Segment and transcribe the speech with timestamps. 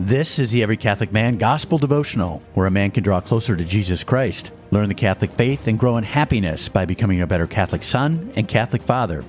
[0.00, 3.64] This is the Every Catholic Man Gospel Devotional, where a man can draw closer to
[3.66, 7.84] Jesus Christ, learn the Catholic faith, and grow in happiness by becoming a better Catholic
[7.84, 9.22] son and Catholic father.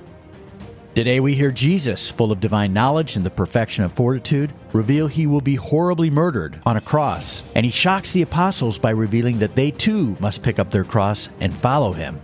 [0.94, 5.26] Today we hear Jesus, full of divine knowledge and the perfection of fortitude, reveal he
[5.26, 9.54] will be horribly murdered on a cross, and he shocks the apostles by revealing that
[9.54, 12.18] they too must pick up their cross and follow him.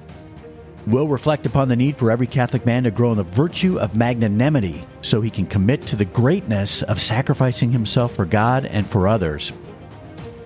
[0.88, 3.94] We'll reflect upon the need for every Catholic man to grow in the virtue of
[3.94, 9.06] magnanimity so he can commit to the greatness of sacrificing himself for God and for
[9.06, 9.52] others.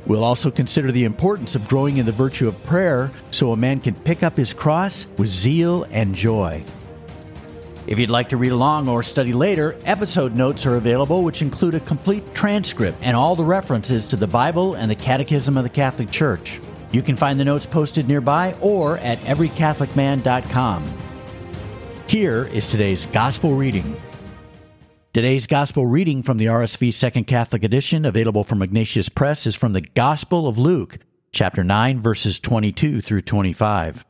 [0.05, 3.79] We'll also consider the importance of growing in the virtue of prayer so a man
[3.79, 6.65] can pick up his cross with zeal and joy.
[7.87, 11.77] If you'd like to read along or study later, episode notes are available, which include
[11.77, 15.71] a complete transcript and all the references to the Bible and the Catechism of the
[15.71, 16.59] Catholic Church.
[16.93, 20.99] You can find the notes posted nearby or at everycatholicman.com.
[22.07, 23.97] Here is today's Gospel reading.
[25.15, 29.73] Today's Gospel reading from the RSV Second Catholic Edition, available from Ignatius Press, is from
[29.73, 30.99] the Gospel of Luke,
[31.33, 34.05] chapter 9, verses 22 through 25.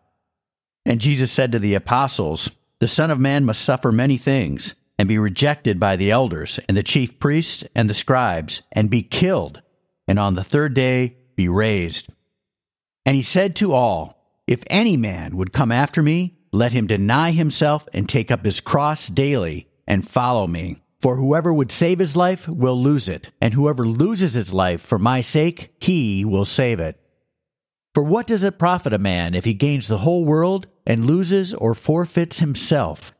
[0.85, 5.09] And Jesus said to the apostles, The Son of Man must suffer many things, and
[5.09, 9.63] be rejected by the elders, and the chief priests, and the scribes, and be killed,
[10.09, 12.09] and on the third day be raised.
[13.05, 17.31] And he said to all, If any man would come after me, let him deny
[17.31, 20.77] himself and take up his cross daily and follow me.
[21.01, 25.01] For whoever would save his life will lose it, and whoever loses his life for
[25.01, 27.01] my sake, he will save it.
[27.93, 31.53] For what does it profit a man if he gains the whole world and loses
[31.53, 33.13] or forfeits himself?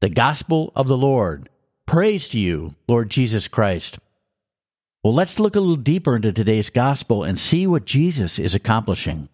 [0.00, 1.50] The Gospel of the Lord.
[1.86, 3.98] Praise to you, Lord Jesus Christ.
[5.04, 9.28] Well, let's look a little deeper into today's gospel and see what Jesus is accomplishing.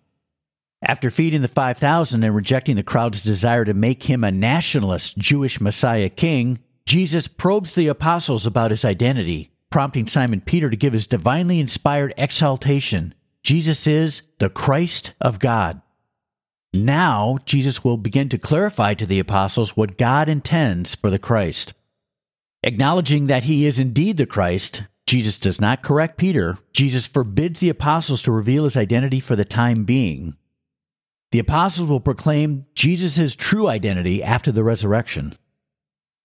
[0.82, 5.60] After feeding the 5,000 and rejecting the crowd's desire to make him a nationalist Jewish
[5.60, 11.06] Messiah king, Jesus probes the apostles about his identity, prompting Simon Peter to give his
[11.06, 15.81] divinely inspired exaltation Jesus is the Christ of God.
[16.75, 21.75] Now, Jesus will begin to clarify to the apostles what God intends for the Christ.
[22.62, 26.59] Acknowledging that he is indeed the Christ, Jesus does not correct Peter.
[26.72, 30.37] Jesus forbids the apostles to reveal his identity for the time being.
[31.33, 35.37] The apostles will proclaim Jesus' true identity after the resurrection.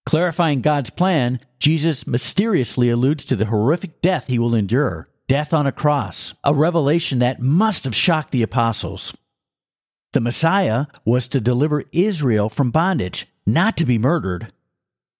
[0.06, 5.66] Clarifying God's plan, Jesus mysteriously alludes to the horrific death he will endure death on
[5.66, 9.16] a cross, a revelation that must have shocked the apostles.
[10.14, 14.54] The Messiah was to deliver Israel from bondage, not to be murdered.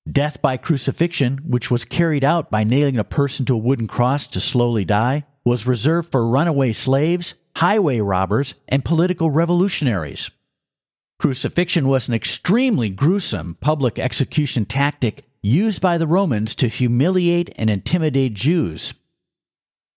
[0.10, 4.28] Death by crucifixion, which was carried out by nailing a person to a wooden cross
[4.28, 10.30] to slowly die, was reserved for runaway slaves, highway robbers, and political revolutionaries.
[11.18, 17.70] Crucifixion was an extremely gruesome public execution tactic used by the Romans to humiliate and
[17.70, 18.94] intimidate Jews.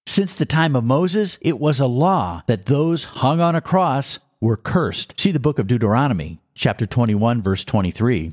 [0.06, 4.18] Since the time of Moses, it was a law that those hung on a cross
[4.40, 5.20] were cursed.
[5.20, 8.32] See the book of Deuteronomy, chapter 21, verse 23.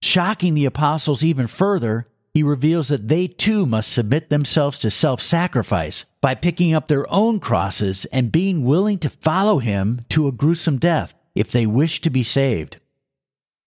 [0.00, 5.20] Shocking the apostles even further, he reveals that they too must submit themselves to self
[5.20, 10.32] sacrifice by picking up their own crosses and being willing to follow him to a
[10.32, 12.78] gruesome death if they wish to be saved.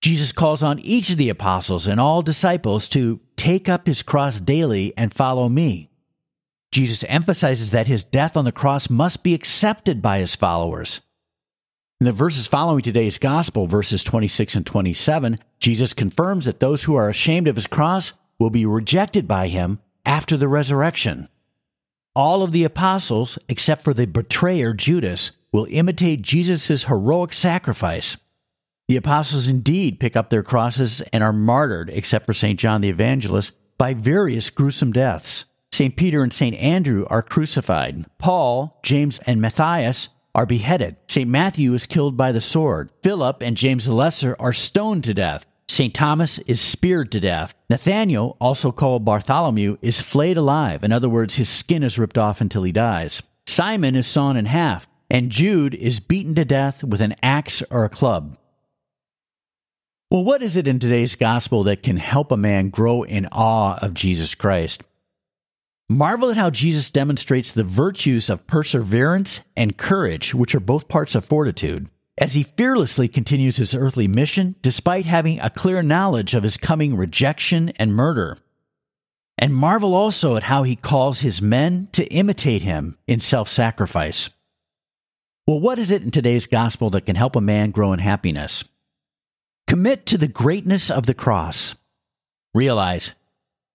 [0.01, 4.39] Jesus calls on each of the apostles and all disciples to take up his cross
[4.39, 5.89] daily and follow me.
[6.71, 11.01] Jesus emphasizes that his death on the cross must be accepted by his followers.
[12.01, 16.95] In the verses following today's gospel, verses 26 and 27, Jesus confirms that those who
[16.95, 21.29] are ashamed of his cross will be rejected by him after the resurrection.
[22.15, 28.17] All of the apostles, except for the betrayer Judas, will imitate Jesus' heroic sacrifice.
[28.87, 32.59] The apostles indeed pick up their crosses and are martyred, except for St.
[32.59, 35.45] John the Evangelist, by various gruesome deaths.
[35.71, 35.95] St.
[35.95, 36.55] Peter and St.
[36.55, 38.07] Andrew are crucified.
[38.17, 40.95] Paul, James, and Matthias are beheaded.
[41.07, 41.29] St.
[41.29, 42.91] Matthew is killed by the sword.
[43.03, 45.45] Philip and James the Lesser are stoned to death.
[45.67, 45.93] St.
[45.93, 47.55] Thomas is speared to death.
[47.69, 50.83] Nathanael, also called Bartholomew, is flayed alive.
[50.83, 53.21] In other words, his skin is ripped off until he dies.
[53.47, 57.85] Simon is sawn in half, and Jude is beaten to death with an axe or
[57.85, 58.37] a club.
[60.09, 63.77] Well, what is it in today's gospel that can help a man grow in awe
[63.81, 64.83] of Jesus Christ?
[65.91, 71.15] Marvel at how Jesus demonstrates the virtues of perseverance and courage, which are both parts
[71.15, 76.43] of fortitude, as he fearlessly continues his earthly mission despite having a clear knowledge of
[76.43, 78.37] his coming rejection and murder.
[79.37, 84.29] And marvel also at how he calls his men to imitate him in self sacrifice.
[85.45, 88.63] Well, what is it in today's gospel that can help a man grow in happiness?
[89.67, 91.75] Commit to the greatness of the cross.
[92.53, 93.11] Realize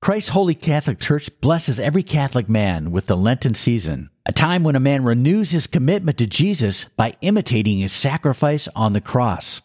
[0.06, 4.76] Christ's Holy Catholic Church blesses every Catholic man with the Lenten season, a time when
[4.76, 9.62] a man renews his commitment to Jesus by imitating his sacrifice on the cross.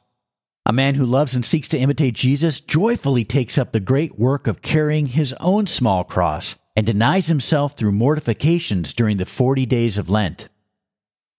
[0.65, 4.47] A man who loves and seeks to imitate Jesus joyfully takes up the great work
[4.47, 9.95] of carrying his own small cross and denies himself through mortifications during the 40 days
[9.95, 10.49] of Lent.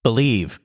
[0.05, 0.61] Believe.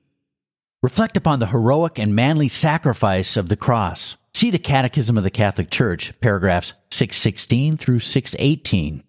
[0.84, 4.16] Reflect upon the heroic and manly sacrifice of the cross.
[4.38, 9.04] See the Catechism of the Catholic Church, paragraphs 616 through 618.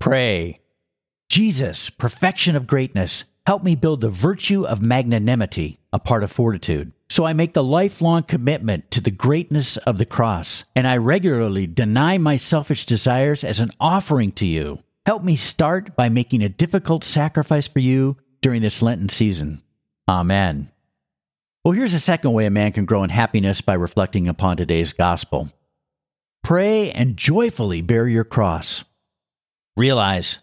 [0.00, 0.60] Pray.
[1.28, 6.92] Jesus, perfection of greatness, help me build the virtue of magnanimity, a part of fortitude.
[7.10, 11.66] So I make the lifelong commitment to the greatness of the cross, and I regularly
[11.66, 14.78] deny my selfish desires as an offering to you.
[15.04, 19.60] Help me start by making a difficult sacrifice for you during this Lenten season.
[20.08, 20.70] Amen.
[21.64, 24.92] Well, here's a second way a man can grow in happiness by reflecting upon today's
[24.92, 25.48] gospel.
[26.42, 28.82] Pray and joyfully bear your cross.
[29.76, 30.38] Realize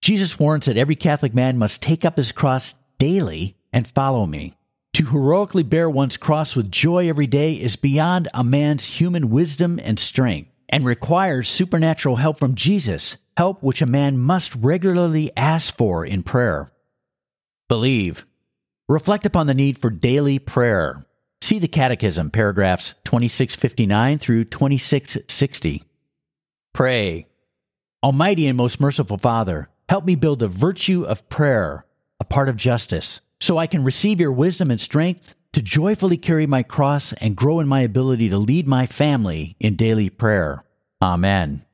[0.00, 4.54] Jesus warns that every Catholic man must take up his cross daily and follow me.
[4.94, 9.78] To heroically bear one's cross with joy every day is beyond a man's human wisdom
[9.82, 15.76] and strength and requires supernatural help from Jesus, help which a man must regularly ask
[15.76, 16.70] for in prayer.
[17.68, 18.24] Believe.
[18.90, 21.04] Reflect upon the need for daily prayer.
[21.40, 25.84] See the Catechism, paragraphs 2659 through 2660.
[26.74, 27.28] Pray.
[28.02, 31.86] Almighty and most merciful Father, help me build the virtue of prayer,
[32.18, 36.48] a part of justice so I can receive your wisdom and strength to joyfully carry
[36.48, 40.64] my cross and grow in my ability to lead my family in daily prayer.
[41.00, 41.64] Amen.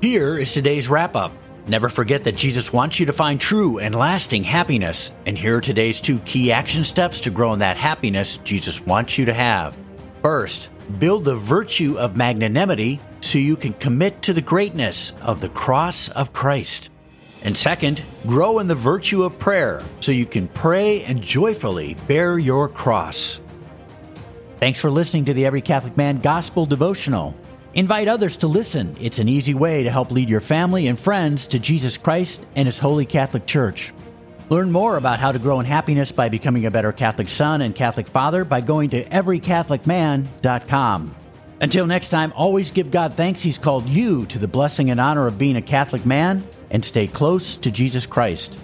[0.00, 1.32] Here is today's wrap up.
[1.68, 5.10] Never forget that Jesus wants you to find true and lasting happiness.
[5.26, 9.18] And here are today's two key action steps to grow in that happiness Jesus wants
[9.18, 9.76] you to have.
[10.22, 10.68] First,
[11.00, 16.08] build the virtue of magnanimity so you can commit to the greatness of the cross
[16.10, 16.90] of Christ.
[17.42, 22.38] And second, grow in the virtue of prayer so you can pray and joyfully bear
[22.38, 23.40] your cross.
[24.58, 27.34] Thanks for listening to the Every Catholic Man Gospel Devotional.
[27.76, 28.96] Invite others to listen.
[29.02, 32.66] It's an easy way to help lead your family and friends to Jesus Christ and
[32.66, 33.92] His Holy Catholic Church.
[34.48, 37.74] Learn more about how to grow in happiness by becoming a better Catholic son and
[37.74, 41.14] Catholic father by going to everycatholicman.com.
[41.60, 45.26] Until next time, always give God thanks He's called you to the blessing and honor
[45.26, 48.56] of being a Catholic man and stay close to Jesus Christ.